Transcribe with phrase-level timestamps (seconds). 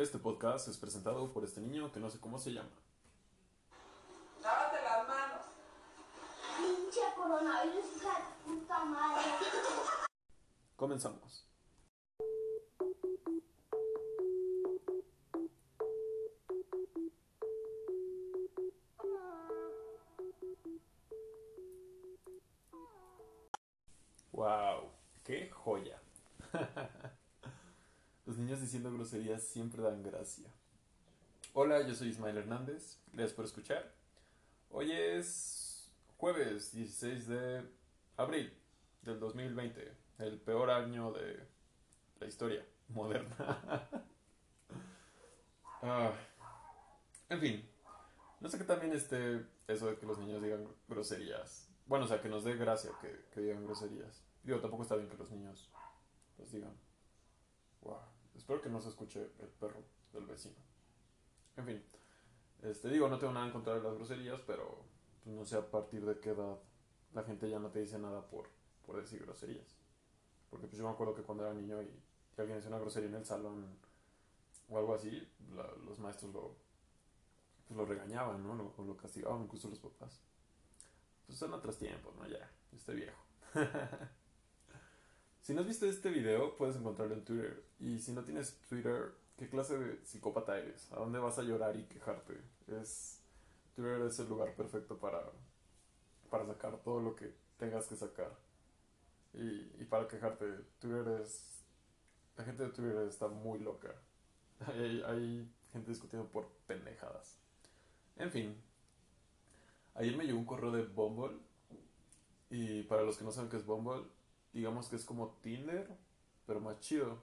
[0.00, 2.70] Este podcast es presentado por este niño que no sé cómo se llama.
[4.42, 5.42] Lávate las manos.
[6.56, 9.24] Pinche coronavirus, hija de puta madre.
[10.74, 11.49] Comenzamos.
[28.60, 30.46] Diciendo groserías siempre dan gracia.
[31.52, 32.98] Hola, yo soy Ismael Hernández.
[33.12, 33.92] Gracias por escuchar.
[34.70, 37.62] Hoy es jueves 16 de
[38.16, 38.52] abril
[39.02, 41.40] del 2020, el peor año de
[42.20, 43.88] la historia moderna.
[45.82, 46.12] Ah,
[47.30, 47.66] en fin,
[48.38, 51.70] no sé qué también esté eso de que los niños digan groserías.
[51.86, 54.22] Bueno, o sea, que nos dé gracia que, que digan groserías.
[54.42, 55.70] Digo, tampoco está bien que los niños
[56.36, 56.76] los digan.
[57.80, 58.19] Wow.
[58.40, 60.56] Espero que no se escuche el perro del vecino.
[61.56, 61.82] En fin,
[62.62, 64.84] este digo, no tengo nada en contra de las groserías, pero
[65.24, 66.58] pues, no sé a partir de qué edad
[67.14, 68.48] la gente ya no te dice nada por,
[68.86, 69.76] por decir groserías.
[70.50, 73.08] Porque pues yo me acuerdo que cuando era niño y, y alguien decía una grosería
[73.10, 73.66] en el salón
[74.70, 75.10] o algo así,
[75.56, 76.56] la- los maestros lo,
[77.66, 78.54] pues, lo regañaban, ¿no?
[78.54, 80.20] Lo, o lo castigaban, incluso los papás.
[81.26, 82.26] Pues son otros tiempos, ¿no?
[82.28, 83.18] Ya, estoy viejo.
[85.50, 87.64] si no has visto este video, puedes encontrarlo en Twitter.
[87.80, 90.86] Y si no tienes Twitter, ¿qué clase de psicópata eres?
[90.92, 92.34] ¿A dónde vas a llorar y quejarte?
[92.68, 93.20] Es,
[93.74, 95.20] Twitter es el lugar perfecto para,
[96.30, 98.30] para sacar todo lo que tengas que sacar.
[99.34, 100.46] Y, y para quejarte,
[100.78, 101.64] Twitter es...
[102.36, 103.92] La gente de Twitter está muy loca.
[104.68, 107.40] Hay, hay gente discutiendo por pendejadas.
[108.14, 108.56] En fin.
[109.94, 111.40] Ayer me llegó un correo de Bumble.
[112.50, 114.04] Y para los que no saben qué es Bumble,
[114.52, 115.88] digamos que es como Tinder,
[116.46, 117.18] pero más chido.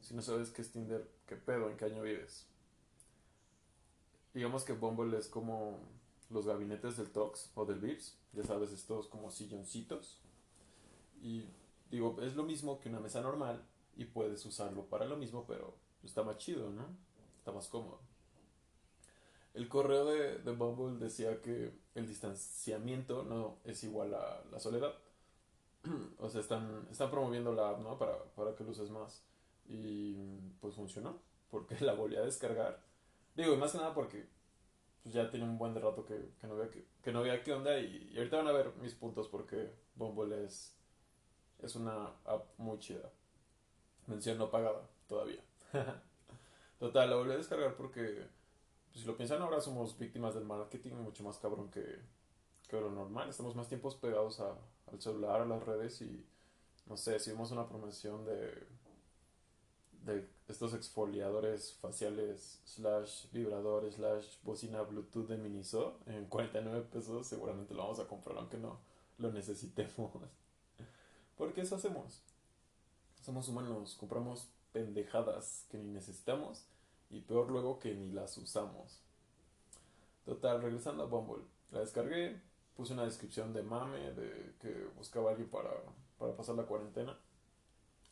[0.00, 1.70] Si no sabes qué es Tinder, ¿qué pedo?
[1.70, 2.46] ¿En qué año vives?
[4.34, 5.78] Digamos que Bumble es como
[6.30, 8.16] los gabinetes del Tox o del Vips.
[8.32, 10.20] Ya sabes, estos como silloncitos.
[11.22, 11.44] Y
[11.90, 13.64] digo, es lo mismo que una mesa normal
[13.96, 16.86] y puedes usarlo para lo mismo, pero está más chido, ¿no?
[17.38, 18.00] Está más cómodo.
[19.54, 24.94] El correo de, de Bumble decía que el distanciamiento no es igual a la soledad.
[26.18, 27.98] O sea, están, están promoviendo la app, ¿no?
[27.98, 29.24] Para, para que lo más.
[29.68, 31.20] Y pues funcionó,
[31.50, 32.80] porque la volví a descargar.
[33.34, 34.26] Digo, más que nada porque
[35.02, 37.42] pues, ya tiene un buen de rato que, que no veía que, que no veía
[37.42, 37.78] qué onda.
[37.78, 40.76] Y, y ahorita van a ver mis puntos porque Bumble es,
[41.62, 43.10] es una app muy chida.
[44.06, 45.42] Mención no pagada todavía.
[46.78, 48.28] Total, la volví a descargar porque,
[48.90, 52.00] pues, si lo piensan, ahora somos víctimas del marketing mucho más cabrón que,
[52.68, 53.28] que lo normal.
[53.28, 54.56] Estamos más tiempos pegados a,
[54.92, 56.24] al celular, a las redes y,
[56.86, 58.66] no sé, si vemos una promoción de,
[60.04, 67.74] de estos exfoliadores faciales slash vibrador slash bocina Bluetooth de Miniso en 49 pesos, seguramente
[67.74, 68.78] lo vamos a comprar aunque no
[69.18, 70.12] lo necesitemos.
[71.36, 72.22] Porque eso hacemos.
[73.20, 76.64] Somos humanos, compramos pendejadas que ni necesitamos
[77.10, 79.00] y peor luego que ni las usamos.
[80.24, 82.40] Total, regresando a Bumble, la descargué,
[82.76, 85.70] puse una descripción de mame, de que buscaba a alguien para,
[86.18, 87.18] para pasar la cuarentena.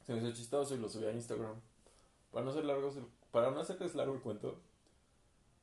[0.07, 1.61] Se me hizo chistoso y lo subí a Instagram.
[2.33, 2.99] Para no hacer largos
[3.31, 4.61] para no hacerles largo el cuento,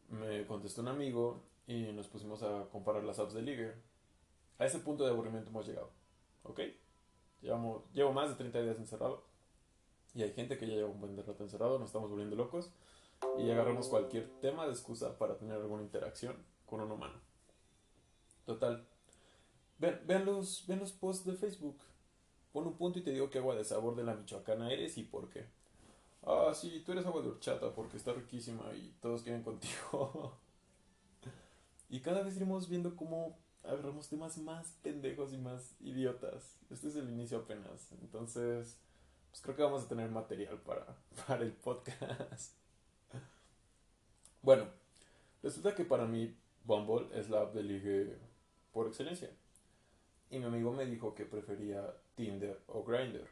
[0.09, 3.73] me contestó un amigo y nos pusimos a comparar las apps de ligue.
[4.59, 5.89] A ese punto de aburrimiento hemos llegado,
[6.43, 6.59] ¿ok?
[7.41, 9.23] Llevamos, llevo más de 30 días encerrado
[10.13, 12.71] y hay gente que ya lleva un buen rato encerrado, nos estamos volviendo locos
[13.37, 16.35] y agarramos cualquier tema de excusa para tener alguna interacción
[16.65, 17.19] con un humano.
[18.45, 18.85] Total.
[19.81, 21.77] Vean, los, los posts de Facebook.
[22.53, 25.03] Pon un punto y te digo qué agua de sabor de la michoacana eres y
[25.03, 25.47] por qué.
[26.23, 30.37] Ah, sí, tú eres agua de horchata porque está riquísima y todos quieren contigo.
[31.89, 36.59] y cada vez iremos viendo cómo agarramos temas más pendejos y más idiotas.
[36.69, 37.91] Este es el inicio apenas.
[38.01, 38.77] Entonces,
[39.31, 40.95] pues creo que vamos a tener material para,
[41.27, 42.53] para el podcast.
[44.43, 44.67] bueno,
[45.41, 46.35] resulta que para mí
[46.65, 48.19] Bumble es la app de ligue
[48.73, 49.31] por excelencia.
[50.31, 53.27] Y mi amigo me dijo que prefería Tinder o Grindr.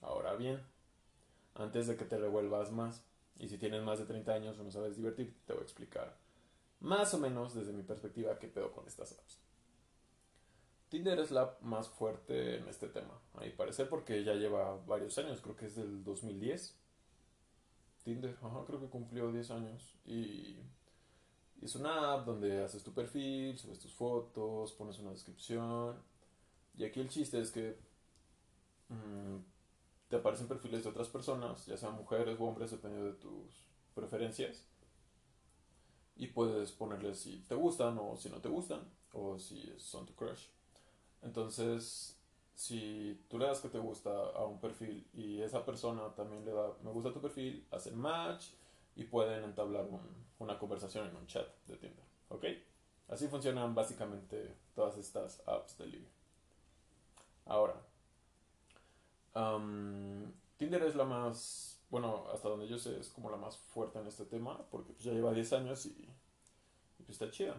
[0.00, 0.60] Ahora bien,
[1.54, 3.04] antes de que te revuelvas más,
[3.38, 6.16] y si tienes más de 30 años o no sabes divertir, te voy a explicar
[6.80, 9.38] más o menos desde mi perspectiva qué pedo con estas apps.
[10.88, 15.18] Tinder es la más fuerte en este tema, a mi parecer, porque ya lleva varios
[15.18, 16.78] años, creo que es del 2010.
[18.02, 19.98] Tinder, ajá, creo que cumplió 10 años.
[20.06, 20.58] Y
[21.60, 26.13] es una app donde haces tu perfil, subes tus fotos, pones una descripción.
[26.76, 27.78] Y aquí el chiste es que
[28.88, 29.38] mm,
[30.08, 34.64] te aparecen perfiles de otras personas, ya sean mujeres o hombres, dependiendo de tus preferencias
[36.16, 38.80] y puedes ponerles si te gustan o si no te gustan
[39.12, 40.46] o si son tu crush.
[41.22, 42.18] Entonces,
[42.54, 46.52] si tú le das que te gusta a un perfil y esa persona también le
[46.52, 48.46] da me gusta tu perfil, hacen match
[48.96, 49.88] y pueden entablar
[50.38, 52.04] una conversación en un chat de Tinder.
[52.28, 52.44] ¿Ok?
[53.08, 56.08] Así funcionan básicamente todas estas apps de ligue.
[57.46, 57.74] Ahora,
[60.56, 64.06] Tinder es la más, bueno, hasta donde yo sé, es como la más fuerte en
[64.06, 66.08] este tema, porque pues, ya lleva 10 años y,
[66.98, 67.56] pues, está chida.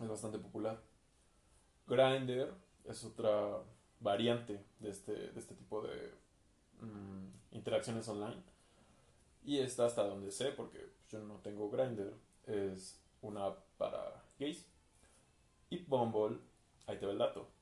[0.00, 0.80] Es bastante popular.
[1.86, 2.52] Grindr
[2.84, 3.62] es otra
[4.00, 6.12] variante de este, de este tipo de
[6.80, 8.42] mm, interacciones online.
[9.44, 12.12] Y está hasta donde sé, porque pues, yo no tengo Grindr,
[12.46, 14.66] es una app para gays.
[15.70, 16.38] Y Bumble,
[16.86, 17.53] ahí te va el dato.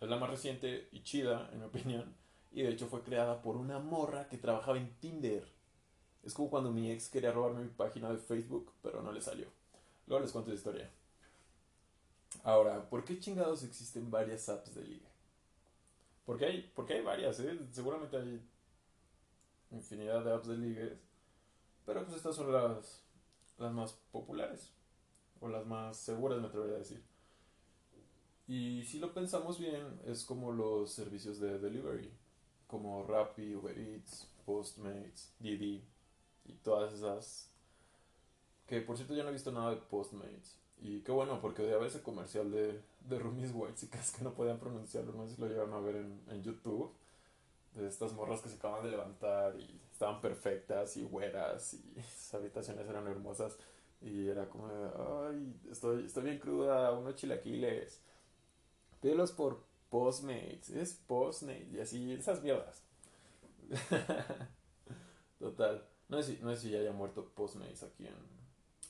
[0.00, 2.14] Es la más reciente y chida, en mi opinión.
[2.52, 5.46] Y de hecho fue creada por una morra que trabajaba en Tinder.
[6.24, 9.46] Es como cuando mi ex quería robarme mi página de Facebook, pero no le salió.
[10.06, 10.90] Luego les cuento la historia.
[12.44, 15.08] Ahora, ¿por qué chingados existen varias apps de liga?
[16.24, 17.58] Porque hay, porque hay varias, ¿eh?
[17.72, 18.42] Seguramente hay
[19.70, 20.98] infinidad de apps de ligues.
[21.86, 23.02] Pero pues estas son las,
[23.58, 24.70] las más populares.
[25.40, 27.02] O las más seguras, me atrevería a decir.
[28.48, 32.10] Y si lo pensamos bien, es como los servicios de delivery,
[32.66, 35.84] como Rappi, Uber Eats, Postmates, Didi
[36.46, 37.50] y todas esas.
[38.66, 40.56] Que por cierto ya no he visto nada de Postmates.
[40.80, 45.12] Y qué bueno, porque odiaba ese comercial de, de Rumis White, que no podían pronunciarlo,
[45.12, 46.92] no sé si lo llegaron a ver en, en YouTube.
[47.74, 52.34] De estas morras que se acaban de levantar y estaban perfectas y güeras y sus
[52.34, 53.56] habitaciones eran hermosas.
[54.00, 54.68] Y era como,
[55.28, 58.00] ay, estoy, estoy bien cruda, unos chilaquiles.
[59.00, 62.82] Pídelos por Postmates, es Postmates y así, esas mierdas.
[65.38, 65.86] Total.
[66.08, 68.16] No sé, si, no si ya haya muerto Postmates aquí en,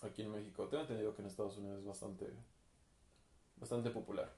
[0.02, 0.68] aquí en México.
[0.68, 2.32] Tengo entendido que en Estados Unidos es bastante,
[3.56, 4.34] bastante popular.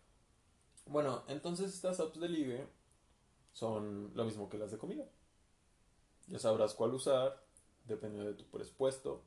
[0.86, 2.66] Bueno, entonces estas apps de ligue
[3.52, 5.04] son lo mismo que las de comida.
[6.26, 7.42] Ya sabrás cuál usar,
[7.84, 9.22] dependiendo de tu presupuesto,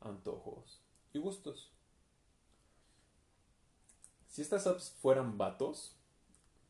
[0.00, 0.80] antojos
[1.12, 1.72] y gustos.
[4.28, 5.96] Si estas apps fueran vatos,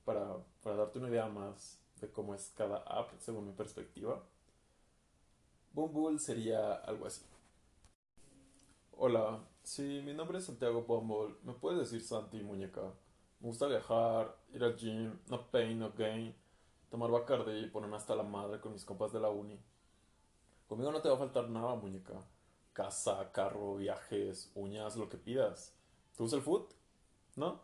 [0.04, 4.22] para, darte una idea más de cómo es cada app según mi perspectiva,
[5.72, 7.22] Bumble sería algo así.
[8.96, 11.36] Hola, sí, mi nombre es Santiago Bumble.
[11.42, 12.82] ¿Me puedes decir Santi, muñeca?
[13.40, 16.34] Me gusta viajar, ir al gym, no pain, no gain,
[16.90, 19.60] tomar Bacardi y ponerme hasta la madre con mis compas de la uni.
[20.68, 22.24] Conmigo no te va a faltar nada, muñeca.
[22.72, 25.74] Casa, carro, viajes, uñas, lo que pidas.
[26.16, 26.77] ¿Te gusta el food?
[27.38, 27.60] ¿No?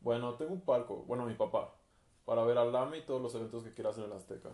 [0.00, 1.74] Bueno, tengo un palco, bueno, mi papá,
[2.24, 4.50] para ver al Lame y todos los eventos que quieras en el Azteca.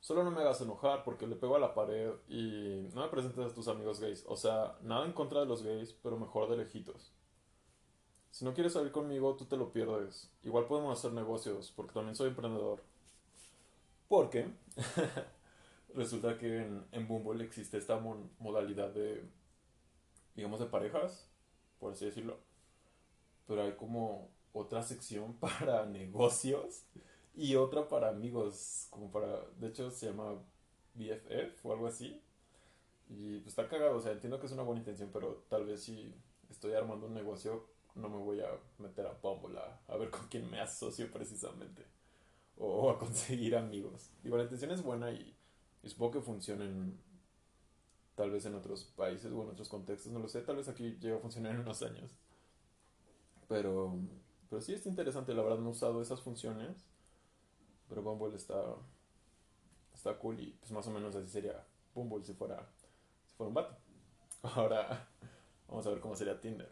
[0.00, 3.44] Solo no me hagas enojar porque le pego a la pared y no me presentes
[3.44, 4.24] a tus amigos gays.
[4.28, 7.12] O sea, nada en contra de los gays, pero mejor de lejitos.
[8.30, 10.30] Si no quieres salir conmigo, tú te lo pierdes.
[10.44, 12.82] Igual podemos hacer negocios, porque también soy emprendedor.
[14.08, 14.48] Porque
[15.94, 17.98] resulta que en, en Bumble existe esta
[18.38, 19.24] modalidad de,
[20.36, 21.28] digamos, de parejas,
[21.80, 22.45] por así decirlo
[23.46, 26.84] pero hay como otra sección para negocios
[27.34, 30.42] y otra para amigos, como para, de hecho se llama
[30.94, 32.22] BFF o algo así.
[33.08, 35.82] Y pues está cagado, o sea, entiendo que es una buena intención, pero tal vez
[35.82, 36.12] si
[36.50, 40.50] estoy armando un negocio, no me voy a meter a Bumble a, ver con quién
[40.50, 41.84] me asocio precisamente.
[42.58, 44.10] O, a conseguir amigos.
[44.22, 45.36] Digo, la intención es buena y,
[45.82, 46.98] y supongo que funcionen
[48.14, 50.96] tal vez en otros países o en otros contextos, no lo sé, tal vez aquí
[50.98, 52.10] llegue a funcionar en unos años.
[53.48, 53.96] Pero,
[54.50, 56.84] pero sí está interesante, la verdad no he usado esas funciones.
[57.88, 58.60] Pero Bumble está,
[59.94, 62.68] está cool y pues más o menos así sería Bumble si fuera,
[63.26, 63.76] si fuera un vato.
[64.42, 65.08] Ahora
[65.68, 66.70] vamos a ver cómo sería Tinder.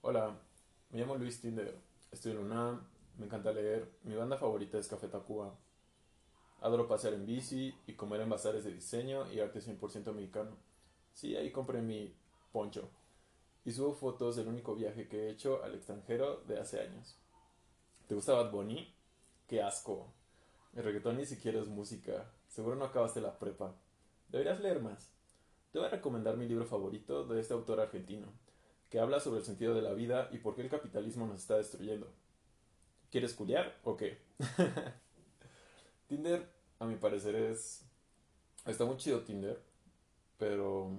[0.00, 0.38] Hola,
[0.90, 1.78] me llamo Luis Tinder,
[2.12, 2.86] estoy en UNAM,
[3.16, 5.54] me encanta leer, mi banda favorita es Café Tacuba.
[6.60, 10.56] Adoro pasear en bici y comer en bazares de diseño y arte 100% mexicano.
[11.12, 12.14] Sí, ahí compré mi
[12.52, 12.90] poncho
[13.64, 17.16] y subo fotos del único viaje que he hecho al extranjero de hace años.
[18.06, 18.94] ¿Te gusta Bad Bunny?
[19.48, 20.12] ¡Qué asco!
[20.74, 22.30] El reggaetón ni siquiera es música.
[22.48, 23.74] Seguro no acabaste la prepa.
[24.28, 25.10] Deberías leer más.
[25.72, 28.28] Te voy a recomendar mi libro favorito de este autor argentino,
[28.90, 31.56] que habla sobre el sentido de la vida y por qué el capitalismo nos está
[31.56, 32.12] destruyendo.
[33.10, 34.18] ¿Quieres culiar o qué?
[36.08, 37.84] Tinder, a mi parecer, es...
[38.66, 39.60] Está muy chido Tinder,
[40.38, 40.90] pero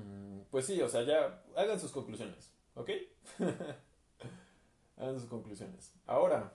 [0.00, 2.90] Mm, pues sí, o sea, ya hagan sus conclusiones, ¿ok?
[4.96, 5.94] hagan sus conclusiones.
[6.06, 6.52] Ahora,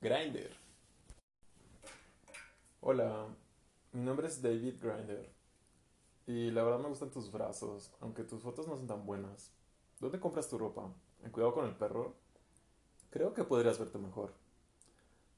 [0.00, 0.50] Grinder.
[2.80, 3.26] Hola.
[3.92, 5.30] Mi nombre es David Grinder.
[6.26, 9.52] Y la verdad me gustan tus brazos, aunque tus fotos no son tan buenas.
[10.00, 10.90] ¿Dónde compras tu ropa?
[11.22, 12.14] ¿En Cuidado con el Perro?
[13.10, 14.32] Creo que podrías verte mejor.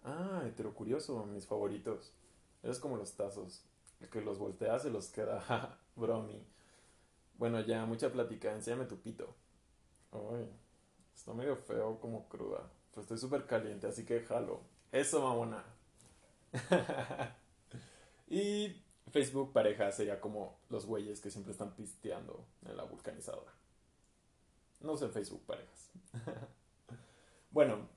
[0.04, 0.42] Ah,
[0.74, 2.12] curioso, mis favoritos.
[2.62, 3.64] Eres como los tazos.
[4.00, 5.78] El que los volteas se los queda.
[5.96, 6.53] Bromi.
[7.36, 8.52] Bueno, ya, mucha plática.
[8.52, 9.34] Enséñame tu pito.
[10.12, 10.48] Ay,
[11.14, 12.70] está medio feo como cruda.
[12.90, 14.60] Pero estoy súper caliente, así que jalo.
[14.92, 15.64] Eso, mamona.
[18.28, 23.52] y Facebook pareja sería como los güeyes que siempre están pisteando en la vulcanizadora.
[24.80, 25.90] No sé Facebook parejas.
[27.50, 27.88] bueno,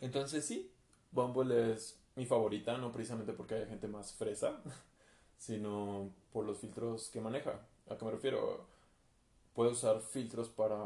[0.00, 0.72] entonces sí,
[1.10, 4.60] Bumble es mi favorita, no precisamente porque haya gente más fresa,
[5.38, 7.60] sino por los filtros que maneja.
[7.90, 8.66] ¿A qué me refiero?
[9.54, 10.78] Puedes usar filtros para...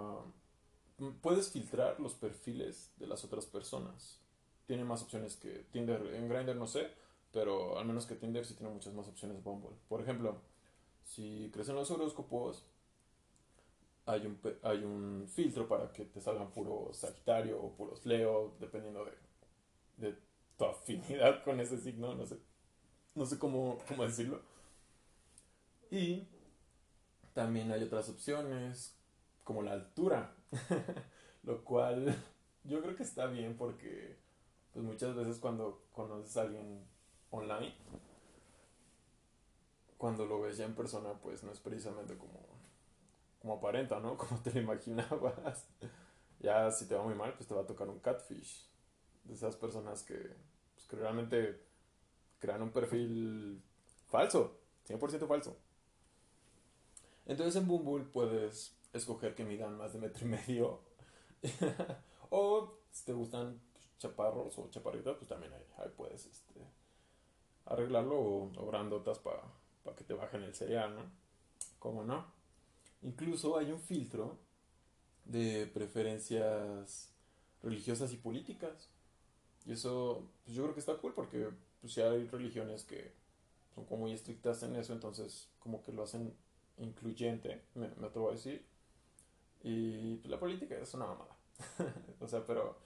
[1.21, 4.21] Puedes filtrar los perfiles de las otras personas.
[4.67, 6.15] Tiene más opciones que Tinder.
[6.15, 6.91] En Grindr no sé,
[7.33, 9.77] pero al menos que Tinder sí tiene muchas más opciones Bumble.
[9.89, 10.37] Por ejemplo,
[11.05, 12.65] si crecen los horóscopos,
[14.07, 19.05] hay un, hay un filtro para que te salgan puro Sagitario o puros Leo, dependiendo
[19.05, 19.13] de,
[19.97, 20.19] de
[20.57, 22.37] tu afinidad con ese signo, no sé,
[23.15, 24.41] no sé cómo, cómo decirlo.
[25.91, 26.27] Y
[27.35, 28.97] también hay otras opciones,
[29.45, 30.35] como la altura,
[31.43, 32.15] lo cual
[32.65, 34.17] yo creo que está bien porque
[34.73, 36.85] pues muchas veces cuando conoces a alguien
[37.31, 37.75] online,
[39.99, 42.53] cuando lo ves ya en persona, pues no es precisamente como
[43.43, 44.17] como aparenta, ¿no?
[44.19, 45.67] Como te lo imaginabas.
[46.39, 48.71] ya si te va muy mal, pues te va a tocar un catfish.
[49.25, 50.15] De esas personas que,
[50.75, 51.61] pues, que realmente
[52.39, 53.63] crean un perfil
[54.09, 55.57] falso, 100% falso.
[57.27, 60.81] Entonces en Bumble puedes escoger que midan más de metro y medio.
[62.31, 63.61] o si te gustan
[63.99, 66.61] chaparros o chaparritas, pues también ahí, puedes este,
[67.67, 69.43] arreglarlo o, o grandotas para
[69.97, 71.03] que te bajen el cereal, ¿no?
[71.79, 72.27] ¿Cómo no?
[73.03, 74.39] Incluso hay un filtro
[75.25, 77.13] de preferencias
[77.63, 78.89] religiosas y políticas.
[79.65, 81.51] Y eso, pues yo creo que está cool porque
[81.81, 83.13] pues, si hay religiones que
[83.75, 86.35] son como muy estrictas en eso, entonces como que lo hacen
[86.79, 88.65] incluyente, me, atrevo a decir.
[89.63, 91.37] Y pues, la política es una mamada.
[92.21, 92.77] o sea, pero,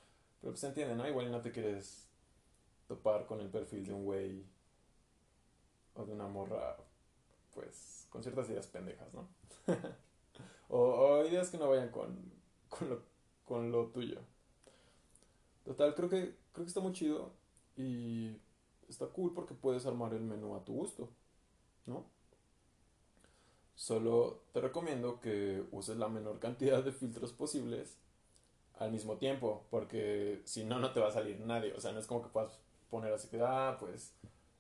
[0.41, 1.09] pero pues se entiende, ¿no?
[1.09, 2.09] Igual no te quieres
[2.87, 4.45] topar con el perfil de un güey
[5.95, 6.77] o de una morra,
[7.55, 9.29] pues, con ciertas ideas pendejas, ¿no?
[10.69, 12.33] o, ideas que no vayan con,
[13.45, 14.21] con, lo, tuyo.
[15.65, 17.33] Total, creo que, creo que está muy chido
[17.77, 18.37] y
[18.89, 21.09] está cool porque puedes armar el menú a tu gusto,
[21.87, 22.05] ¿no?
[23.77, 27.99] Solo te recomiendo que uses la menor cantidad de filtros posibles
[28.79, 31.73] al mismo tiempo, porque si no, no te va a salir nadie.
[31.75, 32.59] O sea, no es como que puedas
[32.91, 34.15] poner así que, ah, pues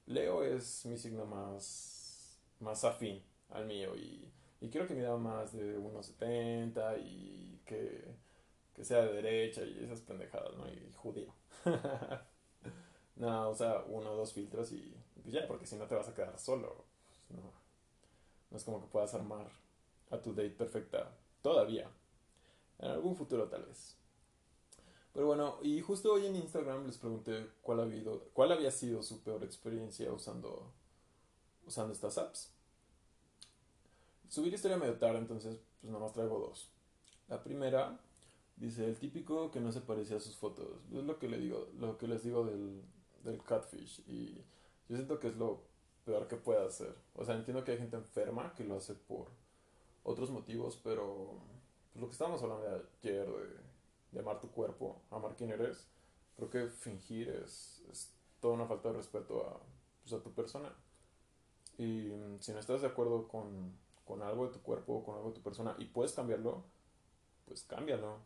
[0.06, 5.52] Leo es mi signo más, más afín al mío y y quiero que mida más
[5.52, 8.04] de 1,70 y que,
[8.74, 10.66] que sea de derecha y esas pendejadas, ¿no?
[10.68, 11.34] Y judío.
[13.16, 14.94] no, o sea, uno o dos filtros y
[15.24, 16.84] ya, porque si no te vas a quedar solo.
[17.30, 17.52] No,
[18.50, 19.50] no es como que puedas armar
[20.10, 21.90] a tu date perfecta todavía.
[22.78, 23.96] En algún futuro tal vez.
[25.12, 29.02] Pero bueno, y justo hoy en Instagram les pregunté cuál, ha habido, cuál había sido
[29.02, 30.72] su peor experiencia usando,
[31.66, 32.52] usando estas apps.
[34.28, 36.70] Subir historia medio tarde, entonces pues nada más traigo dos.
[37.28, 37.98] La primera
[38.56, 40.68] dice el típico que no se parece a sus fotos.
[40.92, 42.82] Es lo que le digo, lo que les digo del,
[43.24, 44.34] del catfish y
[44.88, 45.62] yo siento que es lo
[46.06, 46.94] peor que puede hacer.
[47.14, 49.28] O sea, entiendo que hay gente enferma que lo hace por
[50.04, 51.40] otros motivos, pero
[51.92, 52.66] pues, lo que estábamos hablando
[53.02, 53.56] ayer de,
[54.12, 55.86] de, amar tu cuerpo, amar quién eres,
[56.36, 59.60] creo que fingir es, es toda una falta de respeto a,
[60.02, 60.72] pues, a tu persona.
[61.76, 63.74] Y mm, si no estás de acuerdo con
[64.06, 66.62] con algo de tu cuerpo, con algo de tu persona, y puedes cambiarlo,
[67.44, 68.18] pues cámbialo.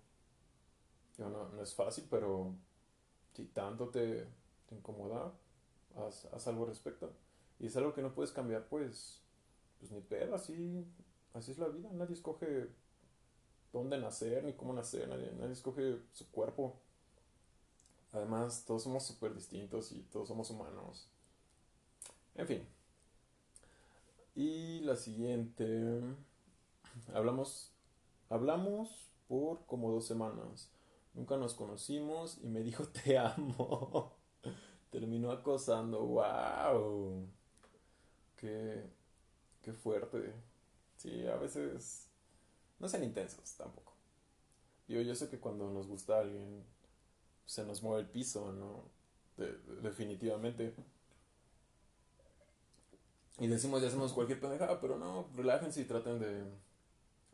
[1.18, 2.54] no, no es fácil, pero
[3.32, 4.26] si tanto te,
[4.66, 5.32] te incomoda,
[5.96, 7.10] haz, haz, algo al respecto.
[7.60, 9.20] Y es algo que no puedes cambiar, pues,
[9.78, 10.84] pues ni pedo, así,
[11.34, 11.88] así es la vida.
[11.92, 12.68] Nadie escoge
[13.72, 16.80] dónde nacer, ni cómo nacer, nadie, nadie escoge su cuerpo.
[18.12, 21.08] Además, todos somos súper distintos y todos somos humanos.
[22.34, 22.66] En fin,
[24.34, 26.00] y la siguiente.
[27.12, 27.72] Hablamos.
[28.28, 30.70] Hablamos por como dos semanas.
[31.14, 34.14] Nunca nos conocimos y me dijo te amo.
[34.90, 36.00] Terminó acosando.
[36.00, 37.28] ¡Wow!
[38.40, 38.82] Qué,
[39.62, 40.32] qué fuerte.
[40.96, 42.06] Sí, a veces.
[42.78, 43.92] No sean intensos tampoco.
[44.88, 46.64] Digo, yo sé que cuando nos gusta alguien.
[47.46, 48.84] Se nos mueve el piso, ¿no?
[49.82, 50.74] definitivamente.
[53.38, 56.44] Y decimos, ya hacemos cualquier pendejada, pero no, relájense y traten de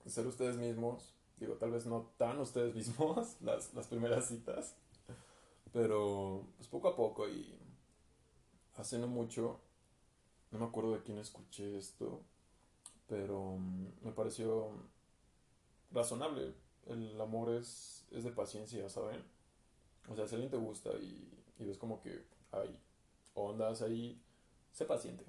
[0.09, 1.13] ser ustedes mismos.
[1.39, 4.75] Digo, tal vez no tan ustedes mismos las, las primeras citas,
[5.73, 7.59] pero pues poco a poco y
[8.77, 9.61] hace no mucho,
[10.50, 12.23] no me acuerdo de quién escuché esto,
[13.09, 14.71] pero mm, me pareció
[15.93, 16.55] razonable.
[16.87, 19.23] El amor es, es de paciencia, ¿saben?
[20.09, 22.79] O sea, si alguien te gusta y, y ves como que hay
[23.35, 24.21] ondas ahí,
[24.73, 25.25] sé paciente.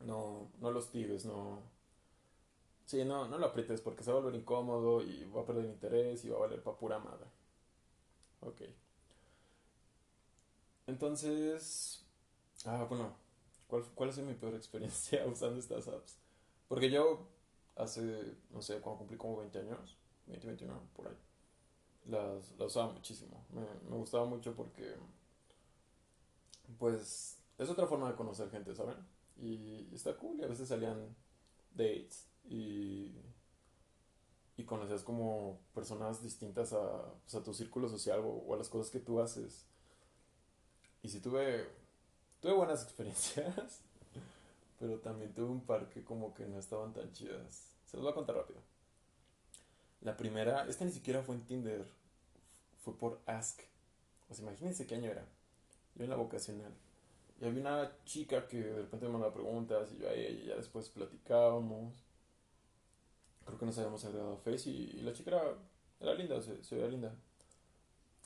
[0.00, 1.62] No, no los tires, no.
[2.86, 5.66] Sí, no, no lo aprietes porque se va a volver incómodo y va a perder
[5.66, 7.26] interés y va a valer pa' pura madre.
[8.40, 8.62] Ok.
[10.86, 12.04] Entonces.
[12.64, 13.14] Ah, bueno.
[13.68, 16.18] ¿Cuál, ¿Cuál ha sido mi peor experiencia usando estas apps?
[16.68, 17.28] Porque yo
[17.76, 19.96] hace, no sé, cuando cumplí como 20 años,
[20.26, 21.16] 20, 21, por ahí,
[22.06, 23.44] las, las usaba muchísimo.
[23.52, 24.96] Me, me gustaba mucho porque,
[26.78, 28.96] pues, es otra forma de conocer gente, ¿saben?
[29.40, 31.14] Y está cool y a veces salían
[31.74, 33.12] dates y,
[34.56, 38.68] y conocías como personas distintas a, pues, a tu círculo social o, o a las
[38.68, 39.66] cosas que tú haces.
[41.02, 41.66] Y sí tuve,
[42.40, 43.80] tuve buenas experiencias,
[44.78, 47.74] pero también tuve un par que como que no estaban tan chidas.
[47.86, 48.60] Se los voy a contar rápido.
[50.02, 51.86] La primera, esta ni siquiera fue en Tinder,
[52.84, 53.60] fue por Ask.
[54.28, 55.26] O sea, imagínense qué año era.
[55.94, 56.72] Yo en la vocacional.
[57.40, 60.46] Y había una chica que de repente me mandaba preguntas y yo a ella y
[60.46, 61.94] ya después platicábamos.
[63.44, 65.54] Creo que nos habíamos agregado a Face y, la chica era,
[66.00, 67.14] era linda, se veía linda.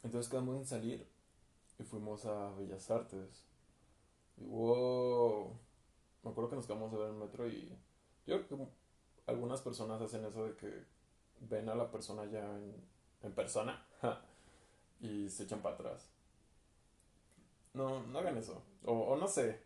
[0.02, 1.06] Entonces quedamos en salir
[1.78, 3.44] y fuimos a Bellas Artes.
[4.46, 5.58] Wow,
[6.22, 7.68] me acuerdo que nos quedamos a ver en el metro y
[8.26, 8.66] yo creo que
[9.26, 10.84] algunas personas hacen eso de que
[11.40, 12.74] ven a la persona ya en,
[13.22, 13.84] en persona
[15.00, 16.12] y se echan para atrás.
[17.74, 18.62] No, no hagan eso.
[18.84, 19.60] O, o no sé.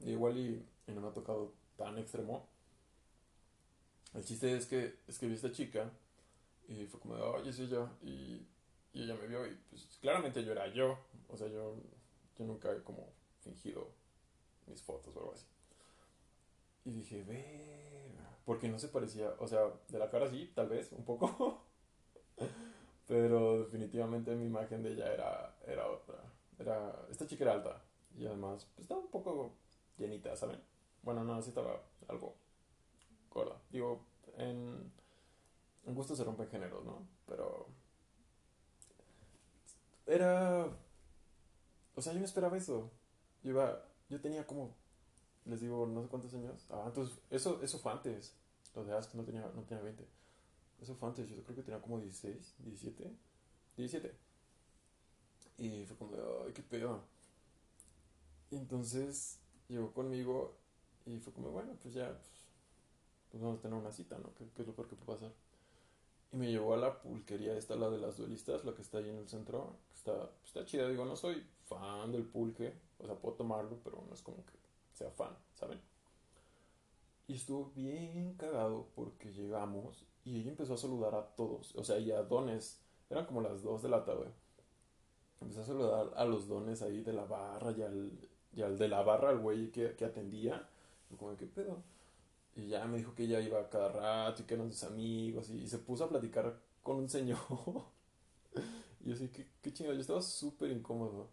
[0.00, 2.48] Igual y, no me ha tocado tan extremo.
[4.14, 5.90] El chiste es que es que vi esta chica
[6.68, 7.88] y fue como de, oye, soy yo.
[8.02, 8.46] Y,
[8.92, 10.98] y ella me vio y pues claramente yo era yo.
[11.28, 11.76] O sea, yo,
[12.38, 13.12] yo nunca como
[13.46, 13.88] fingido
[14.66, 15.46] mis fotos o algo así.
[16.84, 18.28] Y dije, verga.
[18.44, 21.62] Porque no se parecía, o sea, de la cara sí, tal vez, un poco.
[23.08, 26.16] Pero definitivamente mi imagen de ella era, era otra.
[26.58, 27.82] Era, esta chica era alta.
[28.16, 29.52] Y además, pues estaba un poco
[29.98, 30.60] llenita, ¿saben?
[31.02, 32.34] Bueno, no, sí estaba algo
[33.30, 33.60] gorda.
[33.70, 34.00] Digo,
[34.38, 34.92] en,
[35.86, 37.06] en gusto se rompen géneros, ¿no?
[37.26, 37.68] Pero
[40.06, 40.66] era...
[41.94, 42.90] O sea, yo no esperaba eso.
[43.46, 43.80] Yo iba...
[44.08, 44.74] Yo tenía como...
[45.44, 46.66] Les digo, no sé cuántos años.
[46.68, 48.34] Ah, entonces, eso, eso fue antes.
[48.74, 50.04] Lo de Ask no tenía, no tenía 20.
[50.82, 51.30] Eso fue antes.
[51.30, 53.08] Yo creo que tenía como 16, 17.
[53.76, 54.16] 17.
[55.58, 57.04] Y fue como ay, qué pedo.
[58.50, 60.56] Y entonces llegó conmigo
[61.04, 62.30] y fue como, bueno, pues ya, pues,
[63.30, 64.34] pues vamos a tener una cita, ¿no?
[64.34, 65.32] ¿Qué, qué es lo peor que puede pasar?
[66.32, 69.08] Y me llevó a la pulquería esta, la de las duelistas, la que está ahí
[69.08, 69.76] en el centro.
[69.94, 74.14] Está, está chida, digo, no soy fan del pulque, o sea, puedo tomarlo, pero no
[74.14, 74.52] es como que
[74.92, 75.80] sea fan, ¿saben?
[77.28, 81.98] Y estuvo bien cagado porque llegamos y ella empezó a saludar a todos, o sea,
[81.98, 84.26] y a dones, eran como las 2 de la tarde.
[85.40, 88.10] Empezó a saludar a los dones ahí de la barra y al,
[88.54, 90.68] y al de la barra, al güey que, que atendía.
[91.10, 91.82] Y como, ¿qué pedo?
[92.56, 95.68] Y ya me dijo que ella iba cada rato y que eran sus amigos y,
[95.68, 97.38] se puso a platicar con un señor.
[99.04, 101.28] y así, qué, qué yo estaba súper incómodo.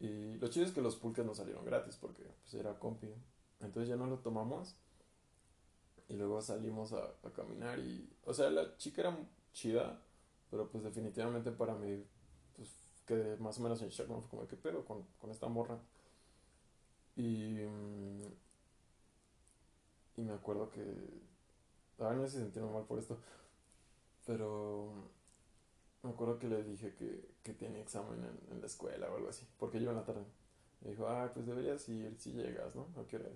[0.00, 3.08] Y lo chido es que los pulques no salieron gratis porque pues era compi.
[3.60, 4.74] Entonces ya no lo tomamos.
[6.08, 8.12] Y luego salimos a, a caminar y...
[8.24, 9.16] O sea, la chica era
[9.52, 10.02] chida,
[10.50, 12.04] pero pues definitivamente para mí,
[12.56, 12.68] pues
[13.06, 14.08] quedé más o menos en shock.
[14.08, 15.78] Fue como, ¿qué pedo con, con esta morra?
[17.14, 17.58] Y...
[20.16, 20.82] y me acuerdo que...
[21.98, 23.18] Ay, no sé si sentirme mal por esto.
[24.26, 25.10] Pero...
[26.02, 29.28] Me acuerdo que le dije que, que tenía examen en, en la escuela o algo
[29.30, 29.46] así.
[29.58, 30.24] Porque yo en la tarde.
[30.82, 32.88] Me dijo, ah, pues deberías ir si llegas, ¿no?
[32.96, 33.30] ¿A qué hora?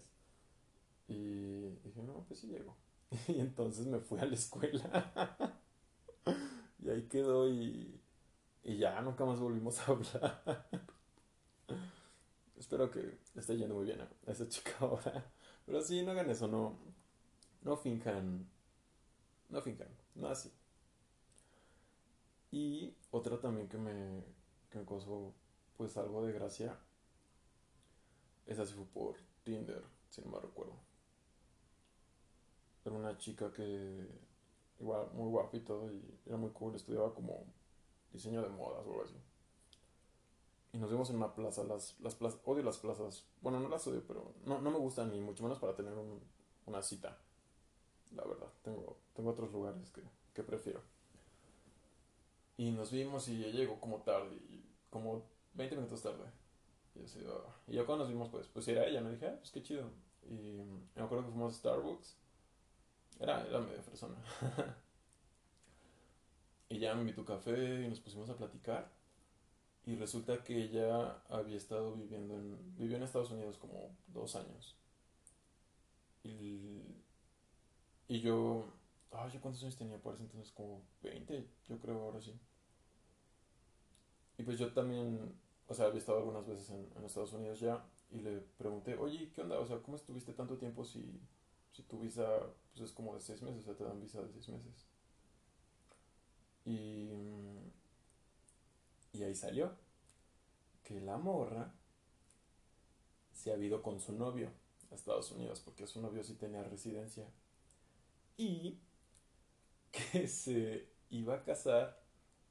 [1.08, 2.76] Y dije, no, pues sí llego.
[3.28, 5.32] Y entonces me fui a la escuela.
[6.82, 8.00] Y ahí quedó y,
[8.64, 10.68] y ya nunca más volvimos a hablar.
[12.56, 15.24] Espero que esté yendo muy bien a esa chica ahora.
[15.66, 16.78] Pero sí, no hagan eso, no,
[17.62, 18.46] no finjan,
[19.50, 20.52] no finjan, no así.
[22.50, 24.24] Y otra también que me,
[24.70, 25.32] que me causó
[25.76, 26.76] pues algo de gracia,
[28.46, 30.74] esa sí fue por Tinder, si no me recuerdo.
[32.84, 34.08] Era una chica que
[34.80, 37.44] igual muy guapa y todo y era muy cool, estudiaba como
[38.12, 39.16] diseño de modas o algo así.
[40.76, 41.64] Y nos vimos en una plaza.
[41.64, 43.24] Las, las plazas, odio las plazas.
[43.40, 46.20] Bueno, no las odio, pero no, no me gustan ni mucho menos para tener un,
[46.66, 47.18] una cita.
[48.14, 50.02] La verdad, tengo, tengo otros lugares que,
[50.34, 50.82] que prefiero.
[52.56, 54.36] Y nos vimos y ella llegó como tarde,
[54.90, 55.22] como
[55.54, 56.24] 20 minutos tarde.
[56.94, 57.56] Y yo, así, "Ah".
[57.68, 59.90] y yo cuando nos vimos, pues, pues era ella, me dije, ah, pues qué chido.
[60.28, 60.62] Y
[60.94, 62.16] me acuerdo que fuimos a Starbucks.
[63.20, 64.14] Era, era medio persona.
[66.68, 68.90] y ya me invitó café y nos pusimos a platicar.
[69.86, 74.76] Y resulta que ella había estado viviendo en, vivió en Estados Unidos como dos años.
[76.24, 76.82] Y,
[78.08, 78.66] y yo,
[79.12, 80.52] ay, ¿yo cuántos años tenía por ese entonces?
[80.52, 82.34] Como 20, yo creo, ahora sí.
[84.38, 85.34] Y pues yo también,
[85.68, 89.42] o sea, había estado algunas veces en, Estados Unidos ya y le pregunté, oye, ¿qué
[89.42, 89.58] onda?
[89.60, 91.20] O sea, ¿cómo estuviste tanto tiempo si,
[91.70, 92.26] si tu visa
[92.72, 93.60] pues es como de seis meses?
[93.60, 94.86] O sea, te dan visa de seis meses.
[96.64, 97.08] Y,
[99.18, 99.72] y ahí salió
[100.84, 101.74] que la morra
[103.32, 104.50] se ha ido con su novio
[104.90, 107.26] a Estados Unidos porque su novio sí tenía residencia
[108.36, 108.78] y
[110.12, 112.00] que se iba a casar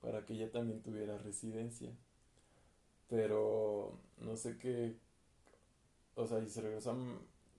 [0.01, 1.91] para que ella también tuviera residencia.
[3.07, 4.97] Pero no sé qué,
[6.15, 6.97] o sea, y se regresó a,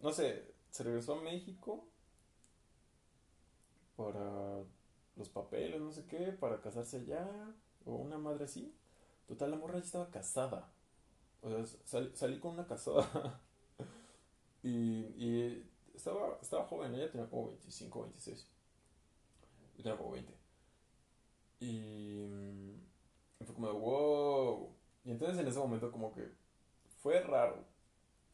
[0.03, 1.87] no sé, se regresó a México
[3.97, 4.63] para
[5.17, 7.29] los papeles, no sé qué, para casarse allá,
[7.85, 8.75] o una madre así.
[9.29, 10.73] Total, la morra ya estaba casada.
[11.43, 13.41] O sea, sal- salí con una casada.
[14.63, 14.71] y,
[15.17, 18.47] y estaba, estaba joven, ella tenía como 25, 26.
[19.77, 20.35] Yo tenía como 20.
[21.61, 24.71] Y, mm, fue como de wow.
[25.05, 26.29] Y entonces en ese momento como que
[27.03, 27.65] fue raro.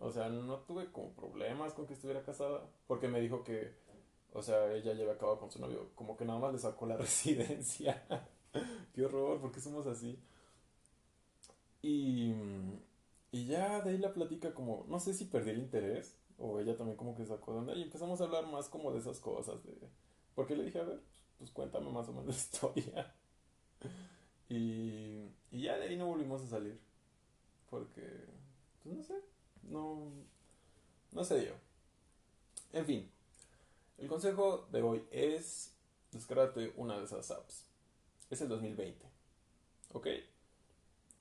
[0.01, 2.63] O sea, no tuve como problemas con que estuviera casada.
[2.87, 3.75] Porque me dijo que,
[4.35, 5.91] o sea, ella ya había acabado con su novio.
[5.97, 8.05] Como que nada más le sacó la residencia.
[8.95, 10.19] Qué horror, ¿por qué somos así?
[11.83, 12.33] Y,
[13.33, 16.77] y ya de ahí la plática como, no sé si perdí el interés o ella
[16.77, 19.63] también como que sacó de onda y empezamos a hablar más como de esas cosas.
[19.65, 19.73] De,
[20.35, 21.01] porque le dije, a ver,
[21.39, 23.15] pues cuéntame más o menos la historia.
[24.49, 26.79] Y, y ya de ahí no volvimos a salir.
[27.71, 28.03] Porque,
[28.83, 29.15] pues no sé,
[29.63, 30.11] no,
[31.13, 31.53] no se dio.
[32.73, 33.11] En fin,
[33.99, 35.75] el consejo de hoy es
[36.13, 37.67] descárgate una de esas apps.
[38.31, 39.07] Es el 2020.
[39.93, 40.09] ¿Ok?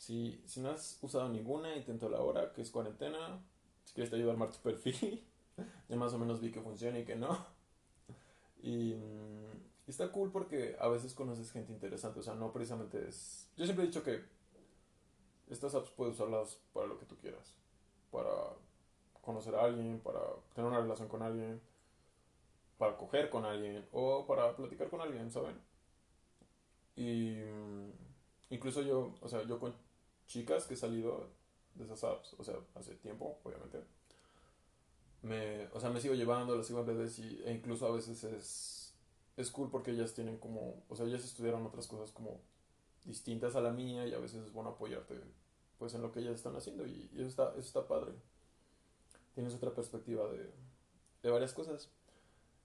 [0.02, 3.40] Si, si no has usado ninguna, intento la hora, que es cuarentena.
[3.84, 5.24] Si quieres te ayudo a armar tu perfil.
[5.90, 7.38] ya más o menos vi que funciona y que no.
[8.64, 12.20] Y mm, está cool porque a veces conoces gente interesante.
[12.20, 13.48] O sea, no precisamente es...
[13.56, 14.24] Yo siempre he dicho que
[15.52, 17.54] estas apps puedes usarlas para lo que tú quieras.
[18.10, 18.32] Para
[19.22, 20.20] conocer a alguien, para
[20.56, 21.62] tener una relación con alguien,
[22.80, 25.62] para coger con alguien o para platicar con alguien, ¿saben?
[26.96, 27.92] Y mm,
[28.50, 29.60] incluso yo, o sea, yo
[30.32, 31.30] chicas que he salido
[31.76, 33.80] de esas apps, o sea, hace tiempo, obviamente,
[35.22, 38.24] me, o sea, me sigo llevando, las sigo en redes y, e incluso a veces
[38.24, 38.94] es,
[39.36, 42.40] es cool porque ellas tienen como, o sea, ellas estudiaron otras cosas como
[43.04, 45.16] distintas a la mía y a veces es bueno apoyarte
[45.78, 48.14] pues en lo que ellas están haciendo y, eso está, eso está padre.
[49.34, 50.50] Tienes otra perspectiva de,
[51.24, 51.90] de varias cosas.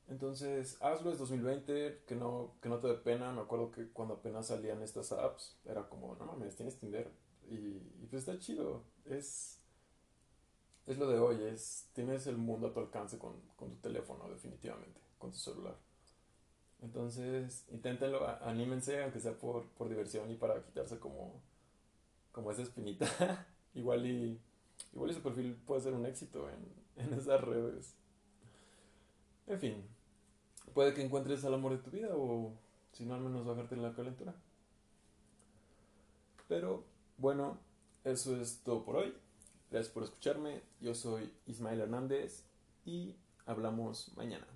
[0.09, 3.33] Entonces, hazlo, es 2020, que no, que no te dé pena.
[3.33, 7.11] Me acuerdo que cuando apenas salían estas apps, era como, no mames, tienes Tinder.
[7.49, 8.83] Y, pues está chido.
[9.05, 9.59] Es,
[10.87, 14.29] es lo de hoy, es, tienes el mundo a tu alcance con, con tu teléfono,
[14.29, 15.77] definitivamente, con tu celular.
[16.83, 21.43] Entonces, inténtenlo, anímense, aunque sea por, por diversión y para quitarse como,
[22.33, 23.47] como esa espinita.
[23.75, 24.41] igual y,
[24.93, 27.95] igual y su perfil puede ser un éxito en, en esas redes.
[29.47, 29.85] En fin,
[30.75, 32.53] puede que encuentres al amor de tu vida o
[32.93, 34.35] si no al menos bajarte la calentura.
[36.49, 36.85] Pero
[37.19, 37.59] bueno,
[38.05, 39.15] eso es todo por hoy.
[39.71, 40.63] Gracias por escucharme.
[40.81, 42.45] Yo soy Ismael Hernández
[42.85, 44.47] y hablamos mañana.